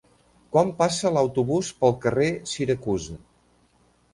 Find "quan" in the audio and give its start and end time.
0.55-0.69